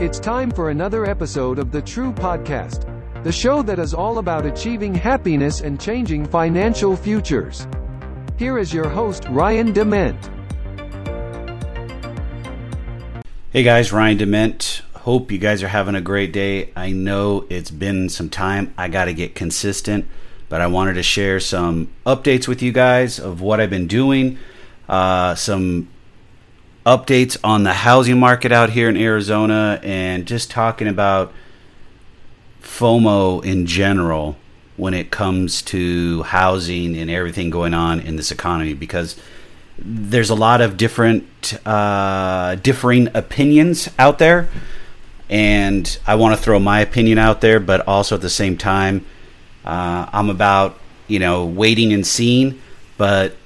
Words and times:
It's 0.00 0.18
time 0.18 0.50
for 0.50 0.70
another 0.70 1.04
episode 1.04 1.58
of 1.58 1.72
the 1.72 1.82
TruPodcast, 1.82 3.22
the 3.22 3.30
show 3.30 3.60
that 3.60 3.78
is 3.78 3.92
all 3.92 4.16
about 4.16 4.46
achieving 4.46 4.94
happiness 4.94 5.60
and 5.60 5.78
changing 5.78 6.24
financial 6.24 6.96
futures. 6.96 7.68
Here 8.38 8.56
is 8.56 8.72
your 8.72 8.88
host, 8.88 9.26
Ryan 9.28 9.74
DeMent. 9.74 10.16
Hey 13.50 13.62
guys, 13.62 13.92
Ryan 13.92 14.16
DeMent. 14.16 14.80
Hope 15.00 15.30
you 15.30 15.36
guys 15.36 15.62
are 15.62 15.68
having 15.68 15.94
a 15.94 16.00
great 16.00 16.32
day. 16.32 16.72
I 16.74 16.92
know 16.92 17.44
it's 17.50 17.70
been 17.70 18.08
some 18.08 18.30
time. 18.30 18.72
I 18.78 18.88
got 18.88 19.04
to 19.04 19.12
get 19.12 19.34
consistent, 19.34 20.06
but 20.48 20.62
I 20.62 20.66
wanted 20.68 20.94
to 20.94 21.02
share 21.02 21.40
some 21.40 21.90
updates 22.06 22.48
with 22.48 22.62
you 22.62 22.72
guys 22.72 23.20
of 23.20 23.42
what 23.42 23.60
I've 23.60 23.68
been 23.68 23.86
doing, 23.86 24.38
uh, 24.88 25.34
some 25.34 25.88
updates 26.86 27.36
on 27.44 27.62
the 27.62 27.72
housing 27.72 28.18
market 28.18 28.52
out 28.52 28.70
here 28.70 28.88
in 28.88 28.96
Arizona 28.96 29.78
and 29.82 30.26
just 30.26 30.50
talking 30.50 30.88
about 30.88 31.32
FOMO 32.62 33.44
in 33.44 33.66
general 33.66 34.36
when 34.76 34.94
it 34.94 35.10
comes 35.10 35.60
to 35.60 36.22
housing 36.22 36.96
and 36.96 37.10
everything 37.10 37.50
going 37.50 37.74
on 37.74 38.00
in 38.00 38.16
this 38.16 38.30
economy 38.30 38.72
because 38.72 39.16
there's 39.78 40.30
a 40.30 40.34
lot 40.34 40.60
of 40.60 40.76
different 40.76 41.58
uh, 41.66 42.54
differing 42.56 43.08
opinions 43.14 43.90
out 43.98 44.18
there. 44.18 44.48
And 45.28 45.98
I 46.06 46.14
want 46.16 46.36
to 46.36 46.42
throw 46.42 46.58
my 46.58 46.80
opinion 46.80 47.18
out 47.18 47.40
there 47.40 47.60
but 47.60 47.86
also 47.86 48.14
at 48.14 48.22
the 48.22 48.30
same 48.30 48.56
time 48.56 49.04
uh, 49.64 50.08
I'm 50.12 50.30
about 50.30 50.78
you 51.06 51.18
know 51.18 51.44
waiting 51.44 51.92
and 51.92 52.06
seeing 52.06 52.60
but 52.96 53.36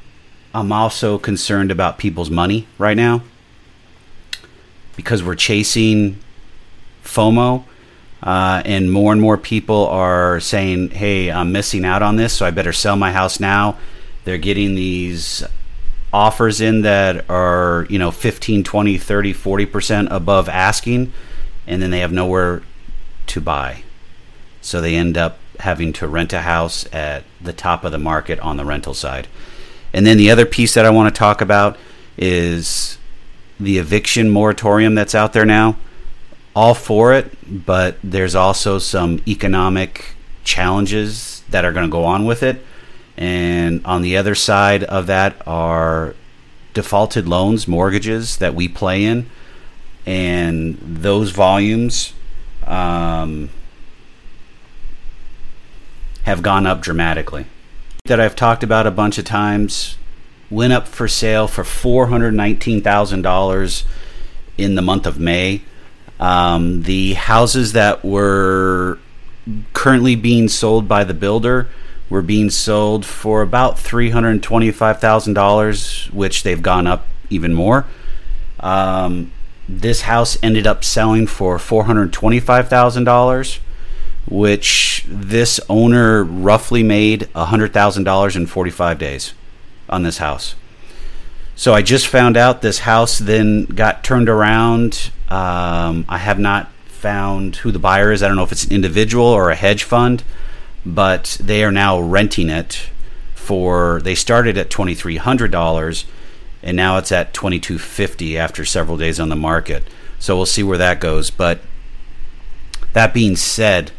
I'm 0.55 0.71
also 0.71 1.19
concerned 1.19 1.73
about 1.73 1.99
people's 1.99 2.31
money 2.31 2.69
right 2.79 2.97
now 2.97 3.23
because 4.95 5.21
we're 5.21 5.35
chasing 5.35 6.19
FOMO. 7.03 7.65
Uh, 8.23 8.63
and 8.65 8.91
more 8.91 9.13
and 9.13 9.21
more 9.21 9.37
people 9.37 9.87
are 9.89 10.41
saying, 10.41 10.91
hey, 10.91 11.31
I'm 11.31 11.53
missing 11.53 11.85
out 11.85 12.03
on 12.03 12.17
this, 12.17 12.33
so 12.33 12.47
I 12.47 12.53
better 12.53 12.73
sell 12.73 12.97
my 12.97 13.13
house 13.13 13.39
now. 13.39 13.77
They're 14.25 14.39
getting 14.39 14.75
these 14.75 15.45
offers 16.11 16.63
in 16.63 16.83
that 16.83 17.29
are, 17.29 17.87
you 17.91 17.99
know, 17.99 18.11
15, 18.11 18.65
20, 18.65 18.97
30, 18.97 19.35
40% 19.35 20.09
above 20.11 20.49
asking, 20.49 21.13
and 21.67 21.83
then 21.83 21.91
they 21.91 21.99
have 21.99 22.13
nowhere 22.13 22.63
to 23.27 23.41
buy. 23.43 23.83
So 24.63 24.81
they 24.81 24.95
end 24.95 25.19
up 25.19 25.39
having 25.61 25.93
to 25.95 26.09
rent 26.09 26.33
a 26.33 26.41
house 26.41 26.87
at 26.95 27.25
the 27.43 27.53
top 27.53 27.85
of 27.85 27.93
the 27.93 27.99
market 27.99 28.41
on 28.41 28.57
the 28.57 28.65
rental 28.65 28.95
side. 28.95 29.29
And 29.95 30.05
then 30.05 30.19
the 30.19 30.31
other 30.31 30.45
piece 30.45 30.75
that 30.75 30.85
I 30.85 30.91
want 30.91 31.15
to 31.15 31.17
talk 31.17 31.41
about 31.41 31.79
is 32.19 32.99
the 33.61 33.79
eviction 33.79 34.29
moratorium 34.29 34.97
that's 34.97 35.15
out 35.15 35.33
there 35.33 35.47
now. 35.47 35.77
All 36.57 36.75
for 36.75 37.15
it, 37.15 37.65
but 37.65 37.97
there's 38.03 38.35
also 38.35 38.79
some 38.79 39.23
economic 39.27 40.17
challenges 40.43 41.45
that 41.51 41.65
are 41.65 41.73
going 41.73 41.87
to 41.87 41.91
go 41.91 42.05
on 42.05 42.25
with 42.25 42.43
it. 42.43 42.65
And 43.17 43.87
on 43.87 44.03
the 44.03 44.17
other 44.17 44.35
side 44.35 44.83
of 44.85 45.07
that 45.07 45.41
are 45.47 46.17
defaulted 46.75 47.29
loans, 47.29 47.69
mortgages 47.69 48.39
that 48.39 48.53
we 48.53 48.67
play 48.67 49.05
in, 49.05 49.31
and 50.05 50.77
those 50.83 51.31
volumes 51.31 52.15
um, 52.67 53.49
have 56.25 56.43
gone 56.43 56.67
up 56.67 56.83
dramatically. 56.83 57.47
That 58.07 58.21
I've 58.21 58.37
talked 58.37 58.63
about 58.63 58.87
a 58.87 58.91
bunch 58.91 59.17
of 59.17 59.25
times 59.25 59.97
went 60.51 60.75
up 60.75 60.87
for 60.87 61.09
sale 61.09 61.49
for 61.49 61.65
$419,000 61.65 63.85
in 64.59 64.75
the 64.75 64.83
month 64.83 65.07
of 65.07 65.19
May. 65.19 65.63
Um, 66.21 66.83
the 66.83 67.15
houses 67.15 67.73
that 67.73 68.05
were 68.05 68.99
currently 69.73 70.17
being 70.17 70.51
sold 70.51 70.87
by 70.87 71.05
the 71.05 71.15
builder 71.15 71.71
were 72.11 72.21
being 72.21 72.51
sold 72.51 73.07
for 73.07 73.41
about 73.41 73.77
$325,000, 73.77 76.13
which 76.13 76.43
they've 76.43 76.61
gone 76.61 76.87
up 76.87 77.07
even 77.31 77.55
more. 77.55 77.87
Um, 78.61 79.33
this 79.67 80.03
house 80.03 80.37
ended 80.43 80.67
up 80.67 80.85
selling 80.85 81.27
for 81.27 81.57
$425,000, 81.57 83.61
which 84.27 85.05
this 85.07 85.61
owner 85.69 86.25
roughly 86.25 86.83
made 86.83 87.23
$100,000 87.35 88.37
in 88.37 88.47
45 88.47 88.99
days 88.99 89.35
on 89.89 90.03
this 90.03 90.19
house. 90.19 90.55
So 91.57 91.73
I 91.73 91.83
just 91.83 92.09
found 92.09 92.37
out 92.37 92.63
this 92.63 92.81
house 92.81 93.19
then 93.19 93.67
got 93.67 94.03
turned 94.03 94.29
around. 94.29 95.11
Um, 95.29 96.05
I 96.09 96.19
have 96.19 96.39
not 96.39 96.71
found 96.87 97.57
who 97.57 97.71
the 97.71 97.79
buyer 97.79 98.11
is. 98.11 98.23
I 98.23 98.29
don't 98.29 98.37
know 98.37 98.43
if 98.43 98.53
it's 98.53 98.65
an 98.65 98.73
individual 98.73 99.27
or 99.27 99.51
a 99.51 99.55
hedge 99.55 99.85
fund, 99.85 100.25
but 100.85 101.37
they 101.41 101.63
are 101.63 101.71
now 101.71 102.01
renting 102.01 102.49
it 102.51 102.89
for. 103.35 104.01
They 104.03 104.15
started 104.15 104.59
at 104.59 104.71
twenty 104.71 104.95
three 104.95 105.19
hundred 105.19 105.53
dollars, 105.53 106.07
and 106.63 106.77
now 106.77 106.97
it's 106.97 107.13
at 107.13 107.33
twenty 107.33 107.61
two 107.61 107.79
fifty 107.79 108.37
after 108.37 108.65
several 108.65 108.97
days 108.97 109.21
on 109.21 109.29
the 109.29 109.37
market. 109.37 109.85
So 110.19 110.35
we'll 110.35 110.47
see 110.47 110.63
where 110.63 110.79
that 110.79 111.01
goes. 111.01 111.31
But 111.31 111.61
that 112.95 113.15
being 113.15 113.37
said, 113.37 113.93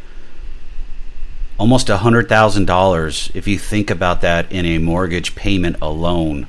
almost 1.58 1.88
a 1.88 1.98
hundred 1.98 2.28
thousand 2.28 2.66
dollars 2.66 3.30
if 3.34 3.46
you 3.46 3.58
think 3.58 3.90
about 3.90 4.20
that 4.20 4.50
in 4.52 4.66
a 4.66 4.78
mortgage 4.78 5.34
payment 5.34 5.76
alone. 5.80 6.46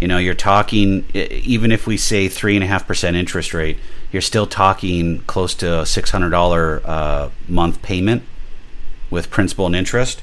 You 0.00 0.08
know 0.08 0.18
you're 0.18 0.34
talking 0.34 1.04
even 1.14 1.72
if 1.72 1.86
we 1.86 1.96
say 1.96 2.28
three 2.28 2.54
and 2.54 2.62
a 2.62 2.66
half 2.66 2.86
percent 2.86 3.16
interest 3.16 3.52
rate 3.52 3.78
you're 4.12 4.22
still 4.22 4.46
talking 4.46 5.20
close 5.20 5.54
to 5.56 5.80
a 5.80 5.86
six 5.86 6.10
hundred 6.10 6.30
dollar 6.30 6.80
uh, 6.84 7.30
month 7.48 7.82
payment 7.82 8.22
with 9.10 9.30
principal 9.30 9.66
and 9.66 9.74
interest 9.74 10.22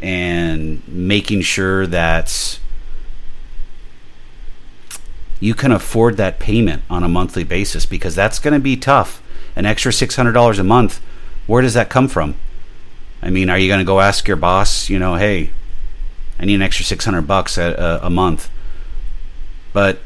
and 0.00 0.86
making 0.88 1.42
sure 1.42 1.86
that 1.86 2.58
you 5.40 5.54
can 5.54 5.72
afford 5.72 6.16
that 6.18 6.38
payment 6.38 6.82
on 6.90 7.02
a 7.02 7.08
monthly 7.08 7.44
basis 7.44 7.86
because 7.86 8.14
that's 8.14 8.38
going 8.38 8.54
to 8.54 8.60
be 8.60 8.76
tough. 8.76 9.22
An 9.56 9.66
extra 9.66 9.90
$600 9.90 10.58
a 10.58 10.64
month 10.64 11.00
where 11.46 11.62
does 11.62 11.74
that 11.74 11.90
come 11.90 12.06
from 12.06 12.36
I 13.22 13.30
mean, 13.30 13.50
are 13.50 13.58
you 13.58 13.68
going 13.68 13.80
to 13.80 13.84
go 13.84 14.00
ask 14.00 14.26
your 14.26 14.36
boss, 14.36 14.88
you 14.88 14.98
know, 14.98 15.16
hey, 15.16 15.50
I 16.38 16.46
need 16.46 16.54
an 16.54 16.62
extra 16.62 16.84
600 16.84 17.22
bucks 17.22 17.58
a, 17.58 18.00
a, 18.02 18.06
a 18.06 18.10
month? 18.10 18.50
But 19.72 20.00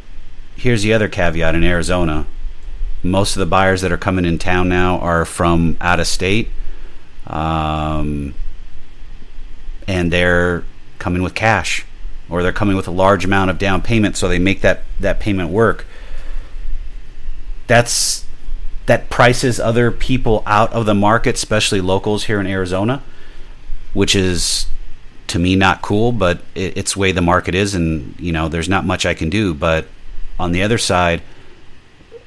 here's 0.56 0.82
the 0.82 0.92
other 0.92 1.08
caveat 1.08 1.54
in 1.54 1.62
Arizona. 1.62 2.26
Most 3.02 3.36
of 3.36 3.40
the 3.40 3.46
buyers 3.46 3.82
that 3.82 3.92
are 3.92 3.96
coming 3.98 4.24
in 4.24 4.38
town 4.38 4.68
now 4.68 4.98
are 4.98 5.24
from 5.24 5.76
out 5.80 6.00
of 6.00 6.06
state. 6.06 6.48
Um, 7.26 8.34
and 9.86 10.12
they're 10.12 10.64
coming 10.98 11.22
with 11.22 11.34
cash 11.34 11.84
or 12.28 12.42
they're 12.42 12.52
coming 12.52 12.76
with 12.76 12.88
a 12.88 12.90
large 12.92 13.24
amount 13.24 13.50
of 13.50 13.58
down 13.58 13.82
payment 13.82 14.16
so 14.16 14.28
they 14.28 14.38
make 14.38 14.60
that, 14.62 14.82
that 14.98 15.20
payment 15.20 15.50
work. 15.50 15.86
That's 17.66 18.24
that 18.86 19.10
prices 19.10 19.58
other 19.58 19.90
people 19.90 20.42
out 20.46 20.72
of 20.72 20.86
the 20.86 20.94
market, 20.94 21.36
especially 21.36 21.80
locals 21.80 22.24
here 22.24 22.40
in 22.40 22.46
Arizona, 22.46 23.02
which 23.92 24.14
is 24.14 24.66
to 25.28 25.38
me 25.38 25.56
not 25.56 25.82
cool, 25.82 26.12
but 26.12 26.40
it, 26.54 26.76
it's 26.76 26.94
the 26.94 27.00
way 27.00 27.12
the 27.12 27.22
market 27.22 27.54
is, 27.54 27.74
and 27.74 28.14
you 28.18 28.32
know 28.32 28.48
there's 28.48 28.68
not 28.68 28.84
much 28.84 29.06
I 29.06 29.14
can 29.14 29.30
do. 29.30 29.54
But 29.54 29.86
on 30.38 30.52
the 30.52 30.62
other 30.62 30.78
side, 30.78 31.22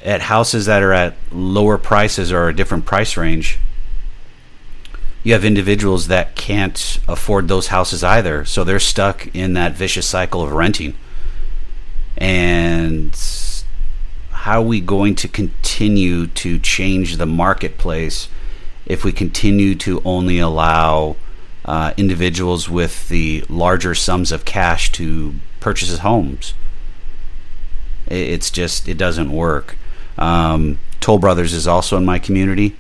at 0.04 0.22
houses 0.22 0.66
that 0.66 0.82
are 0.82 0.94
at 0.94 1.16
lower 1.32 1.78
prices 1.78 2.32
or 2.32 2.48
a 2.48 2.56
different 2.56 2.86
price 2.86 3.18
range, 3.18 3.60
you 5.24 5.34
have 5.34 5.46
individuals 5.46 6.08
that 6.08 6.36
can't 6.36 7.00
afford 7.08 7.48
those 7.48 7.68
houses 7.68 8.04
either, 8.04 8.46
so 8.46 8.64
they're 8.64 8.80
stuck 8.80 9.34
in 9.36 9.54
that 9.54 9.74
vicious 9.74 10.08
cycle 10.08 10.42
of 10.42 10.52
renting. 10.52 10.96
And 12.18 13.14
how 14.48 14.62
are 14.62 14.66
we 14.66 14.80
going 14.80 15.14
to 15.14 15.28
continue 15.28 16.26
to 16.26 16.58
change 16.58 17.18
the 17.18 17.26
marketplace 17.26 18.30
if 18.86 19.04
we 19.04 19.12
continue 19.12 19.76
to 19.76 20.02
only 20.06 20.40
allow 20.40 21.18
uh, 21.66 21.94
individuals 21.98 22.70
with 22.70 23.10
the 23.10 23.44
larger 23.50 23.94
sums 23.94 24.32
of 24.32 24.46
cash 24.46 24.90
to 24.90 25.34
purchase 25.60 25.98
homes? 25.98 26.54
It's 28.06 28.50
just, 28.50 28.88
it 28.88 28.98
doesn't 28.98 29.34
work. 29.34 29.76
Um, 30.18 30.80
Toll 31.02 31.20
Brothers 31.20 31.52
is 31.52 31.68
also 31.68 31.98
in 31.98 32.06
my 32.06 32.18
community, 32.18 32.74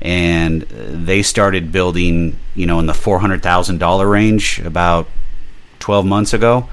and 0.00 0.62
they 0.62 1.22
started 1.22 1.70
building, 1.70 2.38
you 2.54 2.64
know, 2.64 2.78
in 2.78 2.86
the 2.86 2.94
$400,000 2.94 4.10
range 4.10 4.60
about 4.60 5.08
12 5.78 6.06
months 6.06 6.32
ago 6.32 6.70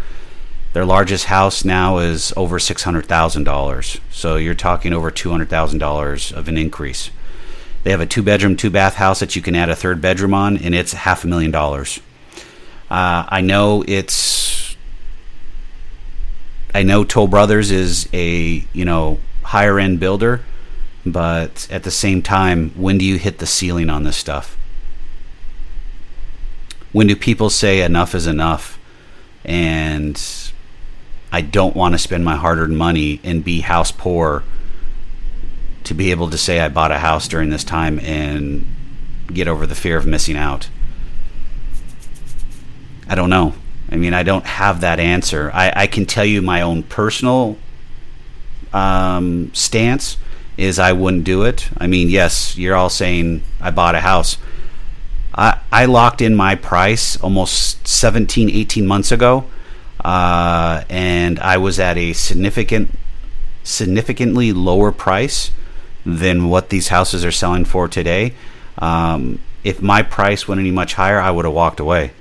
their 0.74 0.86
largest 0.86 1.26
house 1.26 1.66
now 1.66 1.98
is 1.98 2.32
over 2.38 2.60
$600,000. 2.60 4.00
So 4.12 4.36
you're 4.36 4.54
talking 4.54 4.94
over 4.94 5.10
$200,000 5.10 6.32
of 6.32 6.48
an 6.48 6.58
increase. 6.58 7.10
They 7.84 7.92
have 7.92 8.02
a 8.02 8.06
two 8.06 8.22
bedroom, 8.22 8.56
two 8.56 8.70
bath 8.70 8.96
house 8.96 9.20
that 9.20 9.36
you 9.36 9.42
can 9.42 9.56
add 9.56 9.70
a 9.70 9.76
third 9.76 10.02
bedroom 10.02 10.34
on, 10.34 10.58
and 10.58 10.76
it's 10.76 10.94
half 10.94 11.24
a 11.24 11.28
million 11.28 11.52
dollars. 11.52 12.00
Uh, 12.90 13.26
I 13.30 13.42
know 13.42 13.84
it's. 13.88 14.76
I 16.74 16.84
know 16.84 17.04
Toll 17.04 17.28
Brothers 17.28 17.72
is 17.72 18.10
a 18.14 18.64
you 18.74 18.86
know 18.86 19.20
higher 19.44 19.80
end 19.80 20.00
builder, 20.00 20.42
But 21.06 21.68
at 21.72 21.84
the 21.84 21.92
same 21.92 22.22
time, 22.22 22.72
when 22.76 22.98
do 22.98 23.06
you 23.06 23.18
hit 23.18 23.40
the 23.40 23.48
ceiling 23.48 23.90
on 23.90 24.04
this 24.04 24.18
stuff? 24.18 24.58
When 26.92 27.08
do 27.08 27.16
people 27.16 27.50
say 27.50 27.82
enough 27.82 28.14
is 28.14 28.28
enough? 28.28 28.78
And 29.46 30.22
I 31.32 31.42
don't 31.42 31.76
want 31.76 31.94
to 31.94 32.00
spend 32.00 32.26
my 32.26 32.36
hard 32.36 32.58
earned 32.58 32.78
money 32.78 33.20
and 33.24 33.44
be 33.44 33.62
house 33.62 33.92
poor 33.92 34.44
to 35.84 35.94
be 35.94 36.12
able 36.12 36.30
to 36.30 36.38
say 36.38 36.60
I 36.60 36.70
bought 36.70 36.92
a 36.92 37.00
house 37.00 37.28
during 37.28 37.50
this 37.50 37.64
time 37.64 38.00
and 38.00 38.68
get 39.28 39.48
over 39.48 39.66
the 39.66 39.76
fear 39.76 39.98
of 39.98 40.06
missing 40.06 40.36
out. 40.36 40.70
I 43.08 43.16
don't 43.16 43.30
know. 43.30 43.54
I 43.92 43.96
mean, 43.96 44.14
I 44.14 44.24
don't 44.24 44.46
have 44.46 44.82
that 44.82 45.00
answer. 45.00 45.50
I, 45.54 45.74
I 45.76 45.88
can 45.88 46.06
tell 46.06 46.26
you 46.26 46.42
my 46.42 46.62
own 46.62 46.84
personal 46.84 47.58
um, 48.72 49.52
stance 49.54 50.18
is 50.58 50.78
I 50.78 50.92
wouldn't 50.92 51.24
do 51.24 51.44
it. 51.44 51.70
I 51.78 51.88
mean, 51.88 52.10
yes, 52.10 52.58
you're 52.58 52.76
all 52.76 52.90
saying 52.90 53.42
I 53.60 53.72
bought 53.72 53.96
a 53.96 54.02
house. 54.02 54.38
I, 55.34 55.60
I 55.72 55.86
locked 55.86 56.22
in 56.22 56.36
my 56.36 56.56
price 56.56 57.20
almost 57.22 57.88
17, 57.88 58.50
18 58.50 58.86
months 58.86 59.12
ago, 59.12 59.46
uh, 60.04 60.84
and 60.90 61.40
I 61.40 61.58
was 61.58 61.80
at 61.80 61.98
a 61.98 62.14
significant, 62.14 62.98
significantly 63.64 64.54
lower 64.54 64.92
price 64.92 65.52
than 66.06 66.50
what 66.50 66.70
these 66.70 66.88
houses 66.88 67.26
are 67.26 67.32
selling 67.32 67.66
for 67.66 67.88
today. 67.88 68.34
Um, 68.78 69.40
if 69.64 69.82
my 69.82 70.02
price 70.02 70.48
went 70.48 70.60
any 70.60 70.72
much 70.72 70.94
higher, 70.94 71.20
I 71.20 71.32
would 71.32 71.46
have 71.46 71.54
walked 71.54 71.80
away. 71.80 72.12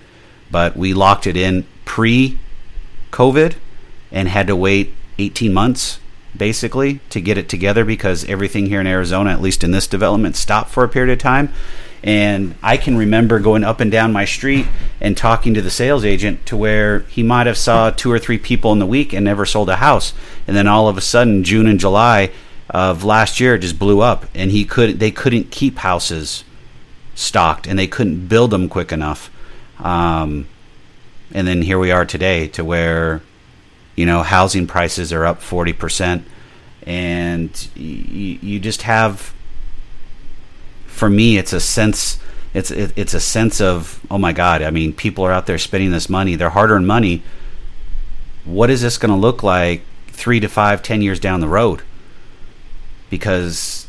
But 0.51 0.77
we 0.77 0.95
locked 0.95 1.27
it 1.27 1.37
in 1.37 1.67
pre 1.85 2.39
COVID 3.11 3.55
and 4.11 4.29
had 4.29 4.47
to 4.47 4.57
wait 4.57 4.95
18 5.19 5.53
months 5.53 6.01
basically 6.37 7.01
to 7.11 7.21
get 7.21 7.39
it 7.39 7.49
together 7.49 7.85
because 7.85 8.25
everything 8.25 8.67
here 8.67 8.81
in 8.81 8.87
Arizona, 8.87 9.31
at 9.31 9.41
least 9.41 9.65
in 9.65 9.71
this 9.71 9.87
development, 9.87 10.37
stopped 10.37 10.71
for 10.71 10.85
a 10.85 10.89
period 10.89 11.13
of 11.13 11.19
time. 11.19 11.53
And 12.03 12.55
I 12.63 12.77
can 12.77 12.97
remember 12.97 13.41
going 13.41 13.65
up 13.65 13.81
and 13.81 13.91
down 13.91 14.13
my 14.13 14.25
street 14.25 14.67
and 15.01 15.17
talking 15.17 15.55
to 15.55 15.63
the 15.63 15.71
sales 15.71 16.05
agent 16.05 16.45
to 16.47 16.57
where 16.57 17.01
he 17.01 17.23
might 17.23 17.47
have 17.47 17.57
saw 17.57 17.91
two 17.91 18.11
or 18.11 18.19
three 18.19 18.39
people 18.39 18.73
in 18.73 18.79
the 18.79 18.87
week 18.87 19.13
and 19.13 19.25
never 19.25 19.47
sold 19.47 19.69
a 19.69 19.77
house. 19.77 20.13
And 20.47 20.57
then 20.57 20.67
all 20.67 20.89
of 20.89 20.99
a 20.99 21.01
sudden, 21.01 21.45
June 21.45 21.67
and 21.67 21.79
July 21.79 22.31
of 22.71 23.05
last 23.05 23.41
year, 23.41 23.55
it 23.55 23.61
just 23.61 23.79
blew 23.79 24.01
up, 24.01 24.27
and 24.35 24.51
he 24.51 24.65
could 24.65 24.99
they 24.99 25.11
couldn't 25.11 25.51
keep 25.51 25.79
houses 25.79 26.45
stocked, 27.15 27.67
and 27.67 27.79
they 27.79 27.87
couldn't 27.87 28.29
build 28.29 28.51
them 28.51 28.69
quick 28.69 28.93
enough. 28.93 29.31
Um, 29.79 30.47
and 31.33 31.47
then 31.47 31.63
here 31.63 31.79
we 31.79 31.91
are 31.91 32.05
today, 32.05 32.49
to 32.49 32.65
where 32.65 33.23
you 33.97 34.05
know 34.05 34.23
housing 34.23 34.67
prices 34.67 35.13
are 35.13 35.25
up 35.25 35.41
forty 35.41 35.73
percent, 35.73 36.27
and 36.83 37.69
you, 37.75 38.39
you 38.43 38.61
just 38.61 38.83
have 38.83 39.33
for 40.99 41.09
me, 41.09 41.39
it's 41.39 41.53
a 41.53 41.61
sense. 41.61 42.19
It's 42.59 42.73
it, 42.73 42.93
it's 42.97 43.15
a 43.15 43.21
sense 43.21 43.61
of 43.61 44.05
oh 44.11 44.19
my 44.19 44.33
god. 44.33 44.63
I 44.63 44.71
mean, 44.71 44.93
people 44.93 45.25
are 45.25 45.33
out 45.33 45.47
there 45.47 45.59
spending 45.59 45.93
this 45.93 46.09
money, 46.09 46.35
their 46.35 46.51
hard-earned 46.51 46.87
money. 46.87 47.23
What 48.45 48.69
is 48.69 48.83
this 48.83 48.99
going 48.99 49.13
to 49.13 49.17
look 49.17 49.43
like 49.43 49.83
three 50.09 50.41
to 50.41 50.49
five, 50.49 50.83
ten 50.83 51.01
years 51.01 51.21
down 51.21 51.41
the 51.41 51.49
road? 51.49 51.83
Because 53.11 53.87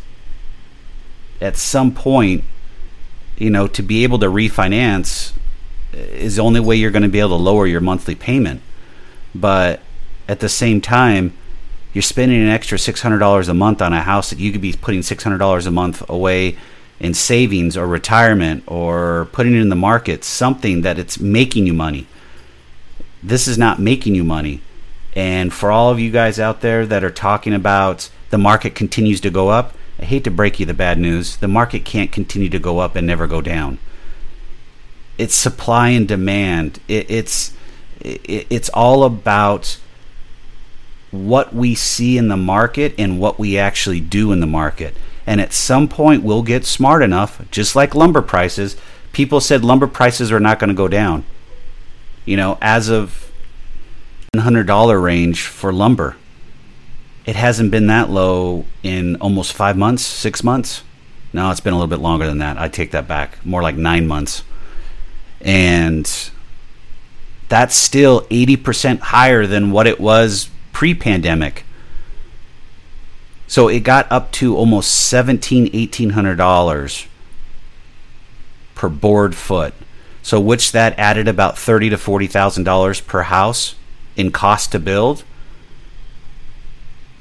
at 1.41 1.57
some 1.57 1.93
point, 1.93 2.43
you 3.37 3.49
know, 3.49 3.67
to 3.67 3.81
be 3.81 4.03
able 4.03 4.19
to 4.19 4.27
refinance 4.27 5.33
is 5.91 6.35
the 6.35 6.43
only 6.43 6.59
way 6.59 6.75
you're 6.75 6.91
going 6.91 7.03
to 7.03 7.09
be 7.09 7.19
able 7.19 7.29
to 7.29 7.43
lower 7.43 7.65
your 7.65 7.81
monthly 7.81 8.13
payment. 8.13 8.61
But 9.33 9.81
at 10.27 10.41
the 10.41 10.49
same 10.49 10.79
time, 10.79 11.33
you're 11.93 12.03
spending 12.03 12.39
an 12.39 12.49
extra 12.49 12.77
$600 12.77 13.49
a 13.49 13.53
month 13.55 13.81
on 13.81 13.93
a 13.93 14.01
house 14.01 14.29
that 14.29 14.37
you 14.37 14.51
could 14.51 14.61
be 14.61 14.73
putting 14.73 15.01
$600 15.01 15.67
a 15.67 15.71
month 15.71 16.07
away 16.07 16.55
in 16.99 17.13
savings 17.13 17.77
or 17.77 17.87
retirement 17.87 18.63
or 18.67 19.27
putting 19.31 19.55
it 19.55 19.61
in 19.61 19.69
the 19.69 19.75
market, 19.75 20.23
something 20.23 20.81
that 20.81 20.99
it's 20.99 21.19
making 21.19 21.65
you 21.65 21.73
money. 21.73 22.07
This 23.23 23.47
is 23.47 23.57
not 23.57 23.79
making 23.79 24.15
you 24.15 24.23
money. 24.23 24.61
And 25.15 25.53
for 25.53 25.71
all 25.71 25.89
of 25.89 25.99
you 25.99 26.11
guys 26.11 26.39
out 26.39 26.61
there 26.61 26.85
that 26.85 27.03
are 27.03 27.09
talking 27.09 27.53
about 27.53 28.09
the 28.29 28.37
market 28.37 28.75
continues 28.75 29.21
to 29.21 29.29
go 29.29 29.49
up, 29.49 29.73
I 29.99 30.05
hate 30.05 30.23
to 30.25 30.31
break 30.31 30.59
you 30.59 30.65
the 30.65 30.73
bad 30.73 30.97
news. 30.97 31.37
The 31.37 31.47
market 31.47 31.83
can't 31.83 32.11
continue 32.11 32.49
to 32.49 32.59
go 32.59 32.79
up 32.79 32.95
and 32.95 33.05
never 33.05 33.27
go 33.27 33.41
down. 33.41 33.79
It's 35.17 35.35
supply 35.35 35.89
and 35.89 36.07
demand. 36.07 36.79
It, 36.87 37.09
it's 37.09 37.53
it, 37.99 38.47
it's 38.49 38.69
all 38.69 39.03
about 39.03 39.77
what 41.11 41.53
we 41.53 41.75
see 41.75 42.17
in 42.17 42.27
the 42.27 42.37
market 42.37 42.93
and 42.97 43.19
what 43.19 43.39
we 43.39 43.57
actually 43.57 43.99
do 43.99 44.31
in 44.31 44.39
the 44.39 44.47
market. 44.47 44.95
And 45.29 45.39
at 45.39 45.53
some 45.53 45.87
point, 45.87 46.23
we'll 46.23 46.41
get 46.41 46.65
smart 46.65 47.03
enough, 47.03 47.39
just 47.51 47.75
like 47.75 47.93
lumber 47.93 48.23
prices. 48.23 48.75
People 49.13 49.39
said 49.39 49.63
lumber 49.63 49.85
prices 49.85 50.31
are 50.31 50.39
not 50.39 50.57
going 50.57 50.69
to 50.69 50.73
go 50.73 50.87
down. 50.87 51.23
You 52.25 52.35
know, 52.35 52.57
as 52.61 52.89
of 52.89 53.31
$100 54.33 54.99
range 54.99 55.45
for 55.45 55.71
lumber. 55.71 56.17
It 57.27 57.35
hasn't 57.35 57.69
been 57.69 57.85
that 57.85 58.09
low 58.09 58.65
in 58.81 59.17
almost 59.17 59.53
five 59.53 59.77
months, 59.77 60.01
six 60.01 60.43
months. 60.43 60.81
No, 61.31 61.51
it's 61.51 61.59
been 61.59 61.73
a 61.73 61.75
little 61.75 61.87
bit 61.87 61.99
longer 61.99 62.25
than 62.25 62.39
that. 62.39 62.57
I 62.57 62.67
take 62.67 62.89
that 62.89 63.07
back. 63.07 63.45
More 63.45 63.61
like 63.61 63.75
nine 63.75 64.07
months. 64.07 64.41
And 65.41 66.31
that's 67.49 67.75
still 67.75 68.21
80% 68.31 68.97
higher 68.97 69.45
than 69.45 69.69
what 69.69 69.85
it 69.85 69.99
was 69.99 70.49
pre 70.73 70.95
pandemic. 70.95 71.65
So 73.49 73.67
it 73.67 73.79
got 73.79 74.09
up 74.11 74.31
to 74.33 74.55
almost 74.55 74.91
seventeen, 74.91 75.71
eighteen 75.73 76.11
hundred 76.11 76.35
dollars 76.35 77.07
per 78.75 78.87
board 78.87 79.33
foot. 79.33 79.73
So 80.21 80.39
which 80.39 80.71
that 80.71 80.97
added 80.99 81.27
about 81.27 81.57
thirty 81.57 81.89
to 81.89 81.97
forty 81.97 82.27
thousand 82.27 82.65
dollars 82.65 83.01
per 83.01 83.23
house 83.23 83.73
in 84.15 84.31
cost 84.31 84.71
to 84.73 84.79
build. 84.79 85.23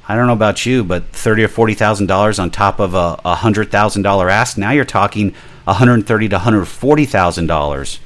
I 0.07 0.15
don't 0.15 0.27
know 0.27 0.33
about 0.33 0.67
you, 0.67 0.83
but 0.83 1.07
thirty 1.07 1.43
or 1.43 1.47
forty 1.47 1.73
thousand 1.73 2.05
dollars 2.05 2.37
on 2.37 2.51
top 2.51 2.79
of 2.79 2.93
a, 2.93 3.17
hundred 3.35 3.71
thousand 3.71 4.03
dollar 4.03 4.29
ask. 4.29 4.55
Now 4.55 4.69
you're 4.69 4.85
talking 4.85 5.33
one 5.63 5.77
hundred 5.77 6.05
thirty 6.05 6.29
to 6.29 6.35
one 6.35 6.43
hundred 6.43 6.65
forty 6.65 7.05
thousand 7.05 7.47
dollars. 7.47 7.99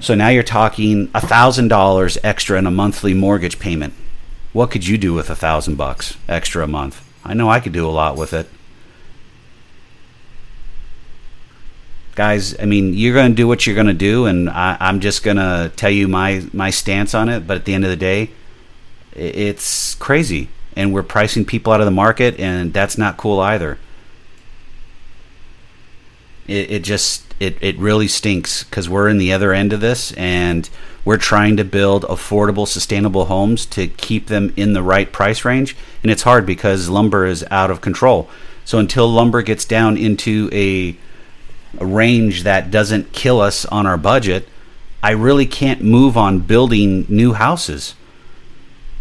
So 0.00 0.14
now 0.14 0.28
you're 0.28 0.42
talking 0.42 1.08
thousand 1.08 1.68
dollars 1.68 2.16
extra 2.24 2.58
in 2.58 2.66
a 2.66 2.70
monthly 2.70 3.12
mortgage 3.12 3.58
payment 3.58 3.92
what 4.56 4.70
could 4.70 4.86
you 4.86 4.96
do 4.96 5.12
with 5.12 5.28
a 5.28 5.36
thousand 5.36 5.76
bucks 5.76 6.16
extra 6.30 6.64
a 6.64 6.66
month? 6.66 7.06
I 7.22 7.34
know 7.34 7.50
I 7.50 7.60
could 7.60 7.74
do 7.74 7.86
a 7.86 7.92
lot 7.92 8.16
with 8.16 8.32
it. 8.32 8.48
Guys, 12.14 12.58
I 12.58 12.64
mean, 12.64 12.94
you're 12.94 13.12
going 13.12 13.32
to 13.32 13.36
do 13.36 13.46
what 13.46 13.66
you're 13.66 13.74
going 13.74 13.88
to 13.88 13.92
do, 13.92 14.24
and 14.24 14.48
I, 14.48 14.78
I'm 14.80 15.00
just 15.00 15.22
going 15.22 15.36
to 15.36 15.70
tell 15.76 15.90
you 15.90 16.08
my, 16.08 16.42
my 16.54 16.70
stance 16.70 17.14
on 17.14 17.28
it. 17.28 17.46
But 17.46 17.58
at 17.58 17.64
the 17.66 17.74
end 17.74 17.84
of 17.84 17.90
the 17.90 17.96
day, 17.96 18.30
it's 19.12 19.94
crazy. 19.96 20.48
And 20.74 20.94
we're 20.94 21.02
pricing 21.02 21.44
people 21.44 21.74
out 21.74 21.80
of 21.80 21.86
the 21.86 21.90
market, 21.90 22.40
and 22.40 22.72
that's 22.72 22.96
not 22.96 23.18
cool 23.18 23.40
either. 23.40 23.78
It, 26.48 26.70
it 26.70 26.84
just, 26.84 27.34
it, 27.40 27.56
it 27.60 27.78
really 27.78 28.08
stinks 28.08 28.64
because 28.64 28.88
we're 28.88 29.08
in 29.08 29.18
the 29.18 29.32
other 29.32 29.52
end 29.52 29.72
of 29.72 29.80
this, 29.80 30.12
and 30.12 30.68
we're 31.04 31.16
trying 31.16 31.56
to 31.56 31.64
build 31.64 32.02
affordable, 32.04 32.66
sustainable 32.66 33.26
homes 33.26 33.64
to 33.66 33.86
keep 33.86 34.26
them 34.26 34.52
in 34.56 34.72
the 34.72 34.82
right 34.82 35.12
price 35.12 35.44
range. 35.44 35.76
And 36.02 36.10
it's 36.10 36.22
hard 36.22 36.44
because 36.44 36.88
lumber 36.88 37.26
is 37.26 37.44
out 37.50 37.70
of 37.70 37.80
control. 37.80 38.28
So 38.64 38.78
until 38.78 39.08
lumber 39.08 39.42
gets 39.42 39.64
down 39.64 39.96
into 39.96 40.50
a, 40.52 40.96
a 41.78 41.86
range 41.86 42.42
that 42.42 42.72
doesn't 42.72 43.12
kill 43.12 43.40
us 43.40 43.64
on 43.66 43.86
our 43.86 43.96
budget, 43.96 44.48
I 45.00 45.12
really 45.12 45.46
can't 45.46 45.80
move 45.80 46.16
on 46.16 46.40
building 46.40 47.06
new 47.08 47.34
houses. 47.34 47.94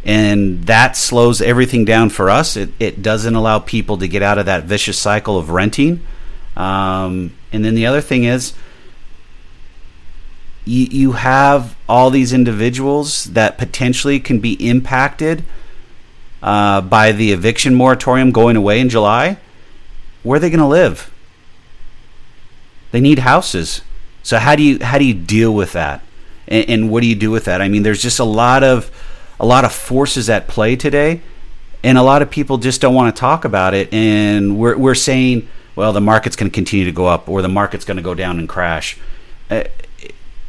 And 0.03 0.67
that 0.67 0.95
slows 0.95 1.41
everything 1.41 1.83
down 1.83 2.11
for 2.11 2.29
us. 2.29 2.55
It, 2.55 2.69
it 2.79 3.01
doesn't 3.01 3.33
allow 3.33 3.57
people 3.57 3.97
to 3.97 4.07
get 4.07 4.21
out 4.21 4.37
of 4.37 4.45
that 4.45 4.65
vicious 4.65 4.99
cycle 4.99 5.39
of 5.39 5.49
renting. 5.49 6.05
Um, 6.55 7.33
and 7.51 7.63
then 7.63 7.75
the 7.75 7.85
other 7.85 8.01
thing 8.01 8.23
is, 8.23 8.53
you, 10.65 10.85
you 10.85 11.11
have 11.13 11.75
all 11.87 12.09
these 12.09 12.33
individuals 12.33 13.25
that 13.25 13.57
potentially 13.57 14.19
can 14.19 14.39
be 14.39 14.53
impacted 14.67 15.43
uh, 16.41 16.81
by 16.81 17.11
the 17.11 17.31
eviction 17.31 17.75
moratorium 17.75 18.31
going 18.31 18.55
away 18.55 18.79
in 18.79 18.89
July. 18.89 19.37
Where 20.23 20.37
are 20.37 20.39
they 20.39 20.49
going 20.49 20.59
to 20.59 20.65
live? 20.65 21.11
They 22.91 23.01
need 23.01 23.19
houses. 23.19 23.81
So 24.23 24.39
how 24.39 24.55
do 24.55 24.63
you 24.63 24.83
how 24.83 24.97
do 24.97 25.05
you 25.05 25.13
deal 25.13 25.53
with 25.53 25.73
that? 25.73 26.01
And, 26.47 26.69
and 26.69 26.89
what 26.89 27.01
do 27.01 27.07
you 27.07 27.15
do 27.15 27.29
with 27.29 27.45
that? 27.45 27.61
I 27.61 27.67
mean, 27.67 27.83
there's 27.83 28.01
just 28.01 28.19
a 28.19 28.23
lot 28.23 28.63
of 28.63 28.89
a 29.39 29.45
lot 29.45 29.65
of 29.65 29.71
forces 29.71 30.29
at 30.29 30.47
play 30.47 30.75
today, 30.75 31.21
and 31.83 31.97
a 31.97 32.01
lot 32.01 32.21
of 32.21 32.29
people 32.31 32.57
just 32.57 32.81
don't 32.81 32.95
want 32.95 33.15
to 33.15 33.19
talk 33.19 33.45
about 33.45 33.73
it. 33.73 33.93
And 33.93 34.57
we're 34.57 34.77
we're 34.77 34.95
saying, 34.95 35.47
well, 35.75 35.93
the 35.93 36.01
market's 36.01 36.35
going 36.35 36.49
to 36.49 36.53
continue 36.53 36.85
to 36.85 36.91
go 36.91 37.07
up, 37.07 37.27
or 37.27 37.41
the 37.41 37.49
market's 37.49 37.85
going 37.85 37.97
to 37.97 38.03
go 38.03 38.13
down 38.13 38.39
and 38.39 38.47
crash. 38.47 38.97
Uh, 39.49 39.63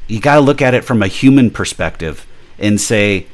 you 0.07 0.21
got 0.21 0.37
to 0.37 0.41
look 0.41 0.63
at 0.63 0.75
it 0.75 0.85
from 0.85 1.03
a 1.03 1.09
human 1.09 1.51
perspective 1.51 2.27
and 2.59 2.81
say, 2.81 3.27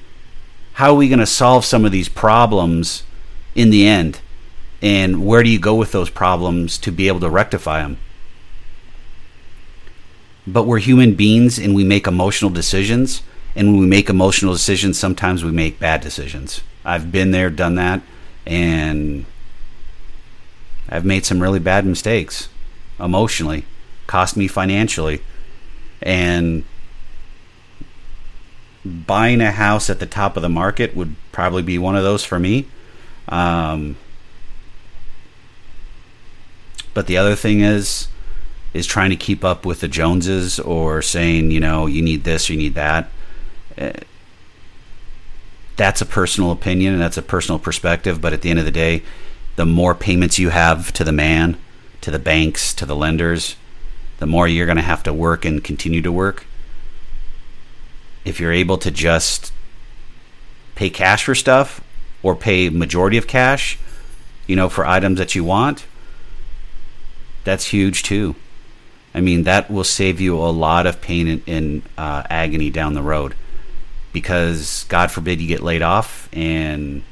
how 0.75 0.91
are 0.91 0.97
we 0.97 1.09
going 1.09 1.19
to 1.19 1.27
solve 1.27 1.65
some 1.65 1.85
of 1.85 1.93
these 1.93 2.09
problems 2.09 3.03
in 3.55 3.71
the 3.71 3.87
end? 3.87 4.21
And 4.81 5.25
where 5.25 5.43
do 5.43 5.51
you 5.51 5.59
go 5.59 5.75
with 5.75 5.93
those 5.93 6.11
problems 6.11 6.79
to 6.79 6.91
be 6.91 7.09
able 7.09 7.21
to 7.21 7.31
rectify 7.31 7.83
them? 7.83 7.99
But 10.47 10.67
we're 10.67 10.79
human 10.79 11.15
beings 11.15 11.59
and 11.59 11.75
we 11.75 11.85
make 11.85 12.07
emotional 12.07 12.51
decisions. 12.51 13.23
And 13.55 13.69
when 13.69 13.81
we 13.81 13.87
make 13.87 14.09
emotional 14.09 14.55
decisions, 14.55 14.99
sometimes 14.99 15.45
we 15.45 15.53
make 15.53 15.79
bad 15.79 16.01
decisions. 16.01 16.63
I've 16.85 17.13
been 17.13 17.31
there, 17.31 17.51
done 17.51 17.77
that, 17.77 18.03
and 18.45 19.25
I've 20.93 21.07
made 21.07 21.25
some 21.25 21.41
really 21.41 21.59
bad 21.59 21.87
mistakes 21.87 22.51
emotionally, 23.01 23.65
cost 24.07 24.37
me 24.37 24.47
financially. 24.47 25.23
And 26.03 26.65
buying 28.85 29.41
a 29.41 29.53
house 29.53 29.89
at 29.89 30.01
the 30.01 30.07
top 30.07 30.37
of 30.37 30.43
the 30.43 30.51
market 30.51 30.95
would 30.95 31.17
probably 31.33 31.63
be 31.63 31.79
one 31.79 31.97
of 31.97 32.03
those 32.03 32.25
for 32.25 32.39
me. 32.39 32.67
Um, 33.29 33.97
but 36.93 37.07
the 37.07 37.17
other 37.17 37.37
thing 37.37 37.61
is, 37.61 38.09
is 38.75 38.87
trying 38.87 39.09
to 39.09 39.17
keep 39.17 39.43
up 39.45 39.65
with 39.65 39.81
the 39.81 39.89
Joneses 39.89 40.61
or 40.61 41.01
saying, 41.01 41.51
you 41.51 41.61
know, 41.61 41.87
you 41.87 42.03
need 42.03 42.25
this, 42.25 42.51
you 42.51 42.57
need 42.59 42.75
that. 42.75 43.09
Uh, 43.79 43.93
that's 45.77 46.03
a 46.03 46.07
personal 46.07 46.51
opinion 46.51 46.93
and 46.93 47.01
that's 47.01 47.17
a 47.17 47.23
personal 47.23 47.59
perspective. 47.59 48.21
But 48.21 48.35
at 48.35 48.43
the 48.43 48.51
end 48.51 48.59
of 48.59 48.67
the 48.67 48.71
day, 48.71 49.03
the 49.57 49.67
more 49.67 49.95
payments 49.95 50.39
you 50.39 50.49
have 50.49 50.93
to 50.95 51.05
the 51.05 51.13
man, 51.13 51.59
to 52.01 52.11
the 52.11 52.19
banks, 52.19 52.73
to 52.75 52.87
the 52.87 52.97
lenders, 52.97 53.57
the 54.19 54.27
more 54.27 54.49
you're 54.49 54.67
going 54.67 54.77
to 54.77 54.83
have 54.83 55.03
to 55.03 55.13
work 55.13 55.45
and 55.45 55.65
continue 55.65 56.03
to 56.03 56.13
work. 56.13 56.47
If 58.25 58.39
you're 58.39 58.53
able 58.53 58.79
to 58.79 58.91
just 58.91 59.53
pay 60.75 60.91
cash 60.91 61.25
for 61.25 61.35
stuff 61.35 61.81
or 62.23 62.37
pay 62.37 62.69
majority 62.69 63.17
of 63.17 63.27
cash, 63.27 63.79
you 64.47 64.57
know, 64.57 64.69
for 64.69 64.87
items 64.87 65.19
that 65.19 65.35
you 65.35 65.45
want, 65.45 65.87
that's 67.45 67.67
huge 67.67 68.03
too. 68.03 68.37
I 69.15 69.21
mean, 69.21 69.43
that 69.43 69.71
will 69.71 69.85
save 69.85 70.21
you 70.21 70.39
a 70.39 70.49
lot 70.51 70.87
of 70.87 71.01
pain 71.03 71.29
and, 71.29 71.43
and 71.47 71.83
uh, 71.99 72.23
agony 72.31 72.71
down 72.71 72.95
the 72.95 73.03
road 73.03 73.35
because, 74.13 74.85
God 74.89 75.11
forbid, 75.11 75.41
you 75.41 75.49
get 75.49 75.63
laid 75.63 75.83
off 75.83 76.29
and 76.33 77.03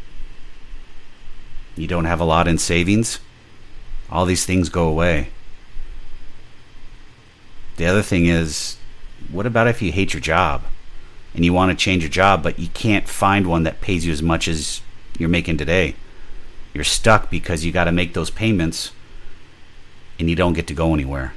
you 1.81 1.87
don't 1.87 2.05
have 2.05 2.21
a 2.21 2.25
lot 2.25 2.47
in 2.47 2.59
savings. 2.59 3.21
All 4.11 4.27
these 4.27 4.45
things 4.45 4.69
go 4.69 4.87
away. 4.87 5.31
The 7.77 7.87
other 7.87 8.03
thing 8.03 8.27
is, 8.27 8.77
what 9.31 9.47
about 9.47 9.67
if 9.67 9.81
you 9.81 9.91
hate 9.91 10.13
your 10.13 10.21
job 10.21 10.63
and 11.35 11.45
you 11.45 11.53
want 11.55 11.71
to 11.71 11.83
change 11.83 12.03
your 12.03 12.11
job, 12.11 12.43
but 12.43 12.59
you 12.59 12.69
can't 12.69 13.09
find 13.09 13.47
one 13.47 13.63
that 13.63 13.81
pays 13.81 14.05
you 14.05 14.13
as 14.13 14.23
much 14.23 14.47
as 14.47 14.83
you're 15.19 15.29
making 15.29 15.57
today? 15.57 15.95
You're 16.75 16.85
stuck 16.85 17.31
because 17.31 17.65
you 17.65 17.73
got 17.73 17.85
to 17.85 17.93
make 17.93 18.13
those 18.13 18.31
payments 18.31 18.93
and 20.19 20.29
you 20.29 20.37
don't 20.37 20.53
get 20.53 20.67
to 20.67 20.75
go 20.75 20.93
anywhere. 20.93 21.33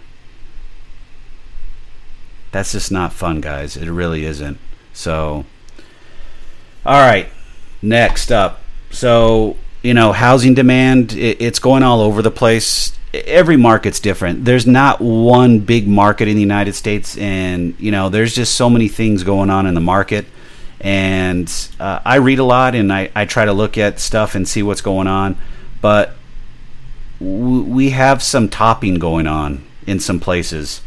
That's 2.51 2.73
just 2.73 2.91
not 2.91 3.13
fun, 3.13 3.39
guys. 3.39 3.77
It 3.77 3.89
really 3.89 4.25
isn't. 4.25 4.59
So, 4.91 5.45
all 6.85 6.99
right, 6.99 7.29
next 7.81 8.31
up. 8.31 8.61
So, 8.91 9.57
you 9.83 9.93
know, 9.93 10.13
housing 10.13 10.55
demand, 10.55 11.13
it, 11.13 11.39
it's 11.39 11.59
going 11.59 11.83
all 11.83 12.01
over 12.01 12.21
the 12.21 12.31
place. 12.31 12.97
Every 13.13 13.57
market's 13.57 13.99
different. 13.99 14.45
There's 14.45 14.65
not 14.65 14.99
one 14.99 15.59
big 15.59 15.87
market 15.87 16.27
in 16.27 16.35
the 16.35 16.41
United 16.41 16.73
States, 16.73 17.15
and, 17.17 17.75
you 17.79 17.91
know, 17.91 18.09
there's 18.09 18.33
just 18.33 18.55
so 18.55 18.69
many 18.69 18.87
things 18.87 19.23
going 19.23 19.51
on 19.51 19.67
in 19.67 19.75
the 19.75 19.81
market. 19.81 20.25
And 20.81 21.51
uh, 21.79 21.99
I 22.03 22.15
read 22.15 22.39
a 22.39 22.43
lot 22.43 22.75
and 22.75 22.91
I, 22.91 23.09
I 23.15 23.25
try 23.25 23.45
to 23.45 23.53
look 23.53 23.77
at 23.77 23.99
stuff 23.99 24.35
and 24.35 24.45
see 24.45 24.63
what's 24.63 24.81
going 24.81 25.07
on. 25.07 25.37
But 25.79 26.15
we 27.19 27.91
have 27.91 28.21
some 28.21 28.49
topping 28.49 28.95
going 28.95 29.27
on 29.27 29.63
in 29.87 29.99
some 29.99 30.19
places. 30.19 30.81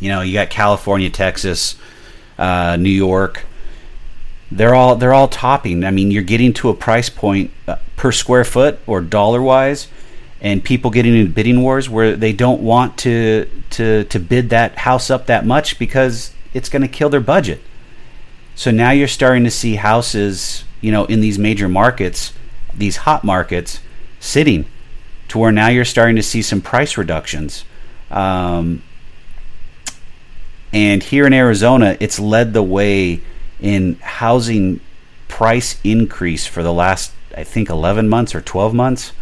You 0.00 0.08
know, 0.08 0.20
you 0.20 0.32
got 0.32 0.50
California, 0.50 1.10
Texas, 1.10 1.76
uh, 2.38 2.76
New 2.76 2.90
York. 2.90 3.44
They're 4.56 4.74
all 4.74 4.96
they're 4.96 5.14
all 5.14 5.28
topping. 5.28 5.84
I 5.84 5.90
mean, 5.90 6.10
you're 6.10 6.22
getting 6.22 6.52
to 6.54 6.68
a 6.68 6.74
price 6.74 7.10
uh, 7.22 7.76
per 7.96 8.12
square 8.12 8.44
foot 8.44 8.78
or 8.86 9.00
dollar 9.00 9.40
wise, 9.40 9.88
and 10.40 10.62
people 10.62 10.90
getting 10.90 11.14
into 11.16 11.32
bidding 11.32 11.62
wars 11.62 11.88
where 11.88 12.16
they 12.16 12.32
don't 12.32 12.60
want 12.60 12.98
to 12.98 13.48
to 13.70 14.04
to 14.04 14.18
bid 14.18 14.50
that 14.50 14.76
house 14.76 15.10
up 15.10 15.26
that 15.26 15.46
much 15.46 15.78
because 15.78 16.32
it's 16.52 16.68
going 16.68 16.82
to 16.82 16.88
kill 16.88 17.08
their 17.08 17.20
budget. 17.20 17.60
So 18.54 18.70
now 18.70 18.90
you're 18.90 19.08
starting 19.08 19.44
to 19.44 19.50
see 19.50 19.76
houses, 19.76 20.64
you 20.82 20.92
know, 20.92 21.06
in 21.06 21.20
these 21.20 21.38
major 21.38 21.68
markets, 21.68 22.34
these 22.74 22.98
hot 22.98 23.24
markets, 23.24 23.80
sitting 24.20 24.66
to 25.28 25.38
where 25.38 25.52
now 25.52 25.68
you're 25.68 25.86
starting 25.86 26.16
to 26.16 26.22
see 26.22 26.42
some 26.42 26.60
price 26.60 26.98
reductions. 26.98 27.64
Um, 28.10 28.82
and 30.74 31.02
here 31.02 31.26
in 31.26 31.32
Arizona, 31.32 31.96
it's 32.00 32.18
led 32.18 32.52
the 32.52 32.62
way 32.62 33.22
in 33.62 33.94
housing 34.02 34.80
price 35.28 35.80
increase 35.82 36.46
for 36.46 36.62
the 36.62 36.72
last, 36.72 37.12
I 37.34 37.44
think, 37.44 37.70
11 37.70 38.08
months 38.08 38.34
or 38.34 38.42
12 38.42 38.74
months. 38.74 39.12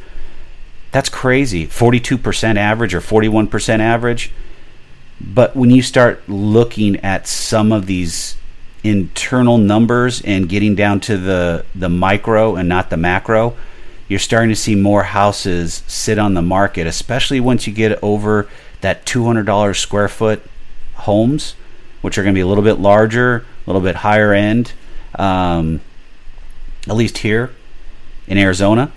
That's 0.90 1.08
crazy. 1.08 1.66
42% 1.66 2.56
average 2.56 2.94
or 2.94 3.00
41% 3.00 3.78
average. 3.78 4.32
But 5.20 5.54
when 5.54 5.70
you 5.70 5.82
start 5.82 6.26
looking 6.28 6.96
at 6.96 7.28
some 7.28 7.70
of 7.70 7.86
these 7.86 8.36
internal 8.82 9.58
numbers 9.58 10.22
and 10.22 10.48
getting 10.48 10.74
down 10.74 11.00
to 11.00 11.18
the, 11.18 11.64
the 11.74 11.90
micro 11.90 12.56
and 12.56 12.68
not 12.68 12.90
the 12.90 12.96
macro, 12.96 13.54
you're 14.08 14.18
starting 14.18 14.48
to 14.48 14.56
see 14.56 14.74
more 14.74 15.04
houses 15.04 15.84
sit 15.86 16.18
on 16.18 16.34
the 16.34 16.42
market, 16.42 16.86
especially 16.86 17.38
once 17.38 17.66
you 17.66 17.72
get 17.72 18.02
over 18.02 18.48
that 18.80 19.04
$200 19.04 19.76
square 19.76 20.08
foot 20.08 20.42
homes, 20.94 21.54
which 22.00 22.16
are 22.16 22.22
going 22.22 22.34
to 22.34 22.38
be 22.38 22.42
a 22.42 22.46
little 22.46 22.64
bit 22.64 22.80
larger, 22.80 23.44
little 23.70 23.86
bit 23.86 23.96
higher 23.96 24.32
end, 24.32 24.72
um, 25.18 25.80
at 26.88 26.96
least 26.96 27.18
here 27.18 27.50
in 28.26 28.38
Arizona. 28.38 28.92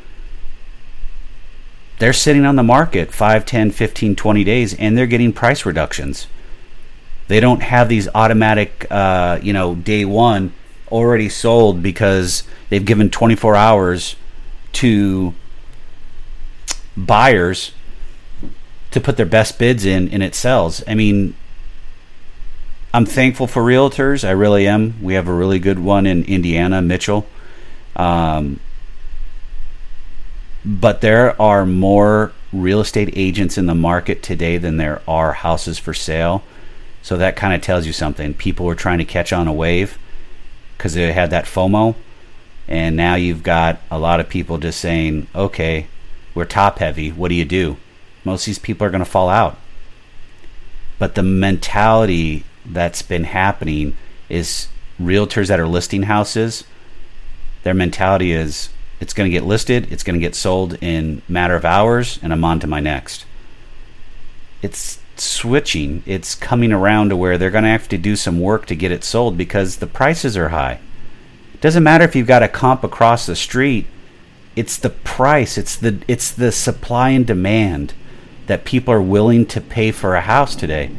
They're 2.00 2.14
sitting 2.14 2.46
on 2.46 2.56
the 2.56 2.64
market 2.64 3.14
5, 3.14 3.46
10, 3.46 3.72
15, 3.72 4.16
20 4.16 4.44
days, 4.44 4.74
and 4.74 4.98
they're 4.98 5.08
getting 5.08 5.32
price 5.32 5.66
reductions. 5.66 6.28
They 7.28 7.40
don't 7.40 7.62
have 7.62 7.88
these 7.88 8.10
automatic, 8.14 8.88
uh, 8.92 9.40
you 9.42 9.54
know, 9.54 9.76
day 9.76 10.06
one 10.06 10.54
already 10.92 11.30
sold 11.30 11.82
because 11.82 12.44
they've 12.70 12.84
given 12.84 13.10
24 13.10 13.56
hours 13.56 14.16
to 14.74 15.34
buyers 16.98 17.72
to 18.92 19.02
put 19.02 19.18
their 19.18 19.26
best 19.26 19.58
bids 19.58 19.86
in 19.86 20.10
and 20.10 20.22
it 20.22 20.36
sells. 20.36 20.84
I 20.88 20.94
mean, 20.94 21.36
I'm 22.94 23.08
thankful 23.08 23.48
for 23.48 23.64
realtors. 23.64 24.28
I 24.28 24.32
really 24.32 24.68
am. 24.68 25.02
We 25.02 25.16
have 25.16 25.28
a 25.28 25.34
really 25.34 25.58
good 25.58 25.80
one 25.80 26.06
in 26.06 26.24
Indiana, 26.26 26.80
Mitchell. 26.80 27.26
Um, 27.96 28.60
but 30.64 31.02
there 31.02 31.40
are 31.42 31.66
more 31.66 32.34
real 32.52 32.80
estate 32.82 33.10
agents 33.14 33.58
in 33.58 33.66
the 33.66 33.74
market 33.74 34.22
today 34.22 34.58
than 34.58 34.78
there 34.78 35.02
are 35.08 35.34
houses 35.34 35.80
for 35.80 35.94
sale. 35.94 36.44
So 37.02 37.18
that 37.18 37.36
kind 37.36 37.56
of 37.56 37.62
tells 37.62 37.88
you 37.88 37.94
something. 37.94 38.36
People 38.36 38.68
were 38.68 38.76
trying 38.76 39.00
to 39.00 39.06
catch 39.06 39.34
on 39.34 39.48
a 39.48 39.54
wave 39.54 39.98
because 40.78 40.94
they 40.94 41.12
had 41.12 41.32
that 41.32 41.46
FOMO. 41.46 41.96
And 42.68 42.96
now 42.96 43.16
you've 43.16 43.44
got 43.44 43.80
a 43.90 43.98
lot 43.98 44.20
of 44.20 44.30
people 44.30 44.60
just 44.60 44.80
saying, 44.80 45.28
okay, 45.34 45.88
we're 46.36 46.46
top 46.46 46.78
heavy. 46.78 47.12
What 47.12 47.30
do 47.30 47.36
you 47.36 47.44
do? 47.44 47.78
Most 48.24 48.44
of 48.44 48.46
these 48.46 48.60
people 48.60 48.86
are 48.86 48.92
going 48.92 49.04
to 49.04 49.10
fall 49.10 49.30
out. 49.30 49.58
But 51.00 51.16
the 51.16 51.24
mentality 51.24 52.46
that's 52.66 53.02
been 53.02 53.26
happening 53.26 53.98
is 54.30 54.68
realtors 55.00 55.48
that 55.48 55.60
are 55.60 55.68
listing 55.68 56.04
houses, 56.04 56.64
their 57.64 57.74
mentality 57.74 58.32
is 58.32 58.70
it's 59.00 59.14
going 59.14 59.30
to 59.30 59.36
get 59.36 59.46
listed, 59.46 59.92
it's 59.92 60.04
going 60.04 60.20
to 60.20 60.26
get 60.26 60.36
sold 60.36 60.78
in 60.82 61.22
matter 61.28 61.56
of 61.56 61.66
hours, 61.66 62.20
and 62.22 62.32
I'm 62.32 62.44
on 62.44 62.60
to 62.62 62.68
my 62.68 62.80
next. 62.80 63.26
It's 64.62 65.00
switching. 65.18 66.04
It's 66.06 66.36
coming 66.36 66.72
around 66.72 67.10
to 67.10 67.18
where 67.18 67.38
they're 67.38 67.52
going 67.52 67.66
to 67.66 67.70
have 67.70 67.88
to 67.90 67.98
do 67.98 68.16
some 68.16 68.40
work 68.40 68.66
to 68.68 68.76
get 68.76 68.92
it 68.92 69.04
sold 69.04 69.38
because 69.38 69.78
the 69.78 69.88
prices 69.88 70.38
are 70.38 70.50
high. 70.50 70.80
Doesn't 71.62 71.84
matter 71.84 72.04
if 72.04 72.16
you've 72.16 72.28
got 72.28 72.44
a 72.44 72.48
comp 72.48 72.84
across 72.84 73.26
the 73.26 73.36
street. 73.36 73.88
It's 74.56 74.78
the 74.78 74.90
price. 74.90 75.58
It's 75.58 75.76
the 75.76 76.00
it's 76.08 76.32
the 76.32 76.52
supply 76.52 77.10
and 77.10 77.26
demand 77.26 77.94
that 78.48 78.66
people 78.66 78.94
are 78.94 79.02
willing 79.02 79.46
to 79.48 79.62
pay 79.62 79.92
for 79.92 80.16
a 80.16 80.22
house 80.22 80.56
today. 80.56 80.92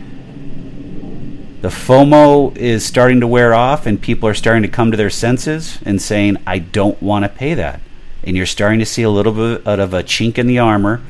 The 1.65 1.71
FOMO 1.71 2.55
is 2.59 2.85
starting 2.85 3.21
to 3.21 3.27
wear 3.27 3.55
off, 3.55 3.87
and 3.87 3.99
people 3.99 4.29
are 4.29 4.35
starting 4.35 4.65
to 4.65 4.69
come 4.69 4.91
to 4.91 4.99
their 4.99 5.09
senses 5.09 5.79
and 5.87 5.99
saying, 5.99 6.37
"I 6.47 6.59
don't 6.59 7.03
want 7.03 7.25
to 7.25 7.31
pay 7.31 7.55
that." 7.55 7.81
And 8.23 8.37
you're 8.37 8.45
starting 8.45 8.81
to 8.81 8.85
see 8.85 9.03
a 9.03 9.09
little 9.09 9.33
bit 9.33 9.67
of 9.67 9.95
a 9.95 10.03
chink 10.03 10.37
in 10.37 10.47
the 10.47 10.59
armor. 10.59 11.01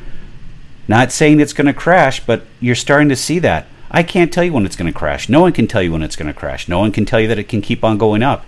Not 0.87 1.11
saying 1.11 1.40
it's 1.40 1.52
going 1.52 1.66
to 1.66 1.73
crash, 1.73 2.20
but 2.20 2.46
you're 2.61 2.76
starting 2.76 3.08
to 3.08 3.16
see 3.16 3.40
that. 3.40 3.66
I 3.90 4.04
can't 4.04 4.32
tell 4.32 4.44
you 4.44 4.52
when 4.52 4.64
it's 4.64 4.76
going 4.76 4.87
to 4.87 4.96
crash. 4.96 5.28
No 5.28 5.40
one 5.40 5.50
can 5.50 5.66
tell 5.66 5.82
you 5.82 5.90
when 5.90 6.04
it's 6.04 6.14
going 6.14 6.32
to 6.32 6.38
crash. 6.38 6.68
No 6.68 6.78
one 6.78 6.92
can 6.92 7.04
tell 7.04 7.18
you 7.18 7.26
that 7.26 7.38
it 7.40 7.49
can 7.49 7.61
keep 7.61 7.82
on 7.82 7.99
going 7.99 8.23
up. 8.23 8.46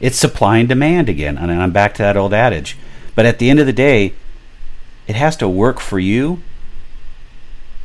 It's 0.00 0.18
supply 0.18 0.58
and 0.58 0.68
demand 0.68 1.08
again, 1.08 1.38
and 1.38 1.52
I'm 1.52 1.70
back 1.70 1.94
to 1.94 2.02
that 2.02 2.16
old 2.16 2.34
adage. 2.34 2.76
But 3.14 3.26
at 3.26 3.38
the 3.38 3.48
end 3.48 3.60
of 3.60 3.66
the 3.66 3.72
day, 3.72 4.14
it 5.06 5.14
has 5.14 5.36
to 5.36 5.48
work 5.48 5.78
for 5.78 6.00
you, 6.00 6.42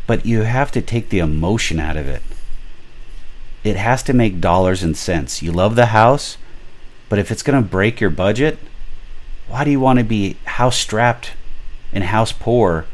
but 0.08 0.26
you 0.26 0.42
have 0.42 0.72
to 0.72 0.82
take 0.82 1.10
the 1.10 1.20
emotion 1.20 1.80
out 1.80 1.98
of 1.98 2.08
it. 2.08 2.22
It 3.64 3.76
has 3.76 4.04
to 4.04 4.14
make 4.14 4.42
dollars 4.42 4.84
and 4.84 4.96
cents. 4.96 5.42
You 5.42 5.52
love 5.52 5.76
the 5.76 5.88
house, 5.88 6.38
but 7.10 7.20
if 7.20 7.32
it's 7.32 7.42
going 7.42 7.62
to 7.62 7.68
break 7.68 8.00
your 8.00 8.12
budget, 8.12 8.60
why 9.48 9.64
do 9.64 9.72
you 9.72 9.80
want 9.80 10.00
to 10.00 10.06
be 10.06 10.38
house 10.46 10.78
strapped 10.78 11.32
and 11.92 12.04
house 12.04 12.32
poor? 12.32 12.86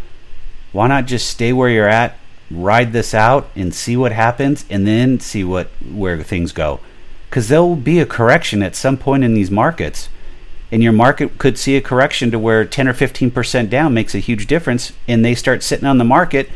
Why 0.71 0.87
not 0.87 1.05
just 1.05 1.29
stay 1.29 1.51
where 1.51 1.69
you're 1.69 1.87
at, 1.87 2.17
ride 2.49 2.93
this 2.93 3.13
out 3.13 3.49
and 3.55 3.73
see 3.73 3.97
what 3.97 4.11
happens 4.11 4.65
and 4.69 4.87
then 4.87 5.19
see 5.19 5.43
what 5.43 5.69
where 5.81 6.21
things 6.23 6.51
go? 6.51 6.79
Cuz 7.29 7.47
there 7.47 7.61
will 7.61 7.75
be 7.75 7.99
a 7.99 8.05
correction 8.05 8.63
at 8.63 8.75
some 8.75 8.97
point 8.97 9.23
in 9.23 9.33
these 9.33 9.51
markets. 9.51 10.09
And 10.71 10.81
your 10.81 10.93
market 10.93 11.37
could 11.37 11.57
see 11.57 11.75
a 11.75 11.81
correction 11.81 12.31
to 12.31 12.39
where 12.39 12.63
10 12.63 12.87
or 12.87 12.93
15% 12.93 13.69
down 13.69 13.93
makes 13.93 14.15
a 14.15 14.19
huge 14.19 14.47
difference 14.47 14.93
and 15.05 15.23
they 15.23 15.35
start 15.35 15.63
sitting 15.63 15.85
on 15.85 15.97
the 15.97 16.05
market 16.05 16.49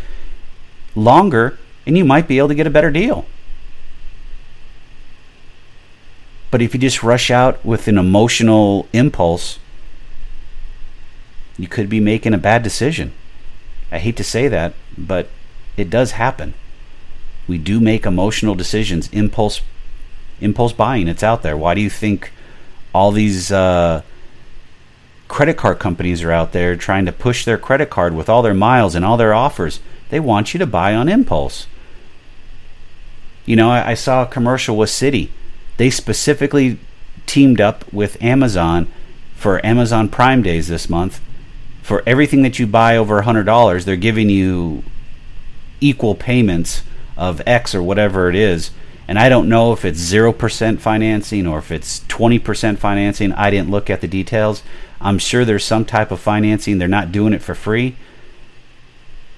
longer 0.96 1.58
and 1.86 1.98
you 1.98 2.06
might 2.06 2.28
be 2.28 2.38
able 2.38 2.48
to 2.48 2.56
get 2.56 2.68
a 2.68 2.72
better 2.72 2.92
deal. 2.92 3.26
But 6.52 6.62
if 6.62 6.74
you 6.74 6.80
just 6.80 7.04
rush 7.04 7.30
out 7.30 7.64
with 7.66 7.88
an 7.88 7.98
emotional 7.98 8.88
impulse, 8.94 9.60
you 11.58 11.68
could 11.68 11.90
be 11.90 12.00
making 12.00 12.34
a 12.34 12.38
bad 12.38 12.64
decision. 12.64 13.12
I 13.92 14.00
hate 14.00 14.18
to 14.18 14.24
say 14.24 14.48
that, 14.48 14.74
but 14.98 15.30
it 15.78 15.90
does 15.90 16.12
happen. 16.12 16.54
We 17.48 17.58
do 17.58 17.80
make 17.80 18.06
emotional 18.06 18.56
decisions, 18.56 19.10
impulse 19.12 19.62
impulse 20.42 20.74
buying. 20.74 21.08
It's 21.08 21.24
out 21.24 21.44
there. 21.44 21.56
Why 21.56 21.76
do 21.76 21.82
you 21.82 21.90
think 21.90 22.32
all 22.94 23.12
these 23.12 23.52
uh, 23.52 24.02
credit 25.28 25.58
card 25.58 25.80
companies 25.80 26.24
are 26.24 26.32
out 26.32 26.52
there 26.52 26.76
trying 26.76 27.06
to 27.06 27.12
push 27.12 27.46
their 27.46 27.58
credit 27.58 27.90
card 27.90 28.14
with 28.16 28.30
all 28.30 28.42
their 28.42 28.54
miles 28.54 28.96
and 28.96 29.06
all 29.06 29.18
their 29.18 29.34
offers? 29.34 29.80
They 30.16 30.22
want 30.22 30.54
you 30.54 30.60
to 30.60 30.66
buy 30.66 30.96
on 30.96 31.10
impulse. 31.10 31.68
You 33.46 33.58
know, 33.58 33.70
I, 33.70 33.90
I 33.90 33.94
saw 33.96 34.24
a 34.24 34.26
commercial 34.26 34.78
with 34.78 34.90
Citi. 34.90 35.28
They 35.76 35.90
specifically 35.90 36.80
teamed 37.26 37.60
up 37.60 37.84
with 37.92 38.24
Amazon 38.24 38.90
for 39.36 39.64
Amazon 39.66 40.08
Prime 40.08 40.42
Days 40.42 40.70
this 40.70 40.90
month. 40.90 41.20
For 41.84 42.02
everything 42.06 42.44
that 42.44 42.60
you 42.60 42.66
buy 42.66 42.96
over 42.96 43.24
$100, 43.24 43.84
they're 43.84 43.98
giving 43.98 44.30
you 44.30 44.84
equal 45.82 46.16
payments 46.16 46.84
of 47.18 47.42
X 47.46 47.76
or 47.76 47.84
whatever 47.84 48.30
it 48.30 48.36
is. 48.36 48.72
And 49.10 49.20
I 49.20 49.28
don't 49.28 49.50
know 49.50 49.74
if 49.74 49.84
it's 49.84 50.00
0% 50.00 50.80
financing 50.80 51.46
or 51.46 51.58
if 51.58 51.72
it's 51.72 52.00
20% 52.06 52.78
financing. 52.78 53.34
I 53.34 53.52
didn't 53.52 53.70
look 53.70 53.90
at 53.90 54.00
the 54.00 54.08
details. 54.08 54.64
I'm 55.02 55.18
sure 55.18 55.44
there's 55.44 55.66
some 55.66 55.84
type 55.84 56.10
of 56.10 56.22
financing. 56.22 56.78
They're 56.78 56.88
not 56.88 57.12
doing 57.12 57.34
it 57.34 57.42
for 57.42 57.54
free. 57.54 57.98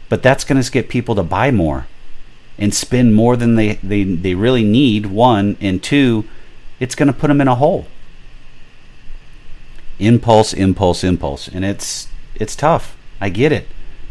But 0.10 0.24
that's 0.24 0.44
going 0.44 0.62
to 0.62 0.72
get 0.72 0.90
people 0.90 1.16
to 1.16 1.24
buy 1.24 1.52
more 1.52 1.88
and 2.58 2.74
spend 2.74 3.14
more 3.14 3.36
than 3.36 3.56
they, 3.56 3.74
they, 3.76 4.04
they 4.04 4.34
really 4.34 4.64
need, 4.64 5.08
one. 5.08 5.58
And 5.60 5.84
two, 5.84 6.26
it's 6.80 6.96
going 6.96 7.08
to 7.08 7.14
put 7.14 7.28
them 7.28 7.42
in 7.42 7.48
a 7.48 7.56
hole. 7.56 7.88
Impulse, 10.00 10.54
impulse, 10.54 11.04
impulse. 11.04 11.48
And 11.48 11.66
it's, 11.66 12.08
it's 12.36 12.56
tough. 12.56 12.96
I 13.20 13.30
get 13.30 13.52
it 13.52 13.68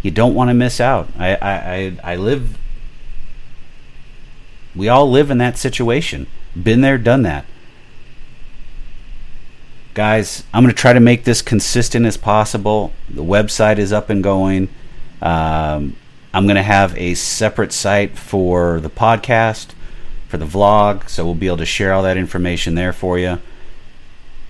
you 0.07 0.12
don't 0.12 0.37
want 0.37 0.50
to 0.50 0.55
miss 0.55 0.81
out. 0.81 1.09
I, 1.19 1.35
I, 1.35 1.53
I, 1.53 1.99
I 2.12 2.17
live. 2.17 2.57
We 4.73 4.88
all 4.88 5.11
live 5.11 5.33
in 5.33 5.38
that 5.38 5.59
situation. 5.59 6.29
Been 6.55 6.81
there, 6.81 6.97
done 6.97 7.23
that. 7.23 7.45
Guys, 9.95 10.45
I'm 10.55 10.62
going 10.62 10.73
to 10.73 10.81
try 10.81 10.93
to 10.93 11.00
make 11.00 11.25
this 11.25 11.43
consistent 11.43 12.07
as 12.07 12.17
possible. 12.17 12.93
The 13.09 13.25
website 13.25 13.79
is 13.79 13.93
up 13.93 14.09
and 14.09 14.23
going. 14.23 14.69
Um, 15.23 15.96
I'm 16.35 16.44
going 16.44 16.56
to 16.56 16.62
have 16.62 16.96
a 16.96 17.14
separate 17.14 17.73
site 17.73 18.19
for 18.19 18.80
the 18.80 18.91
podcast, 18.91 19.69
for 20.28 20.36
the 20.36 20.45
vlog, 20.47 21.08
so 21.08 21.25
we'll 21.25 21.34
be 21.34 21.47
able 21.47 21.56
to 21.58 21.67
share 21.67 21.93
all 21.93 22.02
that 22.02 22.17
information 22.17 22.75
there 22.75 22.93
for 22.93 23.19
you. 23.19 23.38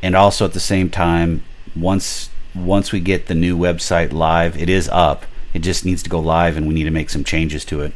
And 0.02 0.14
also 0.16 0.44
at 0.44 0.52
the 0.52 0.60
same 0.60 0.90
time, 0.90 1.42
once 1.74 2.30
once 2.54 2.90
we 2.90 3.00
get 3.00 3.26
the 3.26 3.34
new 3.34 3.56
website 3.56 4.12
live, 4.12 4.56
it 4.56 4.70
is 4.70 4.88
up 4.90 5.26
it 5.56 5.62
just 5.62 5.86
needs 5.86 6.02
to 6.02 6.10
go 6.10 6.20
live, 6.20 6.58
and 6.58 6.68
we 6.68 6.74
need 6.74 6.84
to 6.84 6.90
make 6.90 7.08
some 7.08 7.24
changes 7.24 7.64
to 7.64 7.80
it. 7.80 7.94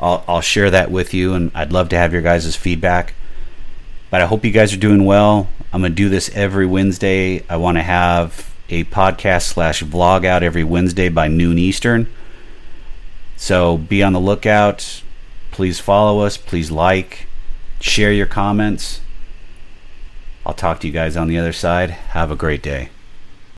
I'll, 0.00 0.24
I'll 0.26 0.40
share 0.40 0.72
that 0.72 0.90
with 0.90 1.14
you, 1.14 1.34
and 1.34 1.52
I'd 1.54 1.72
love 1.72 1.88
to 1.90 1.96
have 1.96 2.12
your 2.12 2.20
guys' 2.20 2.56
feedback. 2.56 3.14
But 4.10 4.22
I 4.22 4.26
hope 4.26 4.44
you 4.44 4.50
guys 4.50 4.74
are 4.74 4.78
doing 4.78 5.04
well. 5.04 5.48
I'm 5.72 5.82
going 5.82 5.92
to 5.92 5.96
do 5.96 6.08
this 6.08 6.28
every 6.34 6.66
Wednesday. 6.66 7.44
I 7.48 7.58
want 7.58 7.76
to 7.76 7.84
have 7.84 8.52
a 8.68 8.84
podcast 8.84 9.42
slash 9.42 9.82
vlog 9.82 10.24
out 10.24 10.42
every 10.42 10.64
Wednesday 10.64 11.08
by 11.08 11.28
noon 11.28 11.58
Eastern. 11.58 12.08
So 13.36 13.76
be 13.76 14.02
on 14.02 14.12
the 14.12 14.20
lookout. 14.20 15.02
Please 15.50 15.78
follow 15.78 16.20
us. 16.20 16.36
Please 16.36 16.70
like, 16.70 17.26
share 17.80 18.12
your 18.12 18.26
comments. 18.26 19.00
I'll 20.44 20.54
talk 20.54 20.80
to 20.80 20.86
you 20.86 20.92
guys 20.92 21.16
on 21.16 21.28
the 21.28 21.38
other 21.38 21.52
side. 21.52 21.90
Have 21.90 22.30
a 22.30 22.36
great 22.36 22.62
day. 22.62 22.90